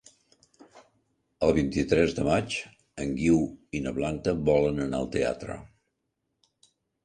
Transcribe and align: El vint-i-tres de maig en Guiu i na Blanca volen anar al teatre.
El 1.47 1.53
vint-i-tres 1.57 2.15
de 2.21 2.25
maig 2.29 2.57
en 3.05 3.13
Guiu 3.21 3.39
i 3.81 3.85
na 3.87 3.95
Blanca 4.01 4.37
volen 4.51 4.85
anar 4.89 5.05
al 5.07 5.15
teatre. 5.21 5.63